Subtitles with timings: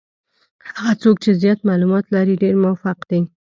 [0.75, 3.21] هغه څوک چې زیات معلومات لري ډېر موفق دي.